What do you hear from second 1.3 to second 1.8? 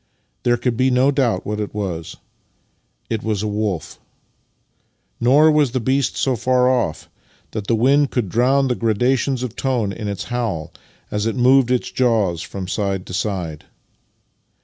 what it